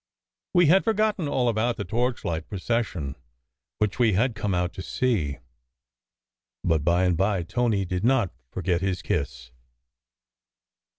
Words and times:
We 0.55 0.65
had 0.65 0.83
forgotten 0.83 1.27
all 1.27 1.47
about 1.47 1.77
the 1.77 1.85
torchlight 1.85 2.49
procession 2.49 3.15
which 3.77 3.99
we 3.99 4.13
had 4.13 4.33
come 4.33 4.55
out 4.55 4.73
to 4.73 4.81
see. 4.81 5.37
But 6.63 6.83
by 6.83 7.03
and 7.03 7.15
by 7.15 7.43
Tony 7.43 7.85
did 7.85 8.03
not 8.03 8.31
forget 8.49 8.81
his 8.81 9.03
kiss. 9.03 9.51